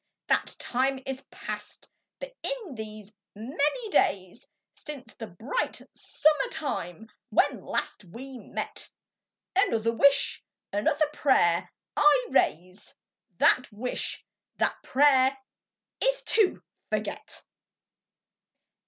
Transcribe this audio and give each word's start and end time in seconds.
That 0.25 0.55
time 0.57 0.99
is 1.05 1.21
past; 1.29 1.87
but 2.17 2.35
in 2.41 2.73
these 2.73 3.11
many 3.35 3.89
days 3.91 4.47
Since 4.73 5.13
the 5.13 5.27
bright 5.27 5.79
summer 5.95 6.47
time 6.49 7.07
when 7.29 7.61
last 7.63 8.03
we 8.05 8.39
met, 8.39 8.89
Another 9.55 9.93
wish, 9.95 10.43
another 10.73 11.05
pray'r 11.13 11.69
I 11.95 12.27
raise— 12.31 12.95
That 13.43 13.71
wish, 13.71 14.25
that 14.57 14.75
pray*r 14.81 15.37
\%^o 16.01 16.63
forget 16.89 17.45